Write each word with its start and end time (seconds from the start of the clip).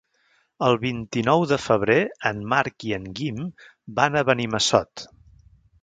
El 0.67 0.77
vint-i-nou 0.85 1.45
de 1.51 1.59
febrer 1.67 1.99
en 2.31 2.41
Marc 2.55 2.89
i 2.91 2.97
en 2.99 3.07
Guim 3.21 3.47
van 4.01 4.19
a 4.25 4.29
Benimassot. 4.33 5.07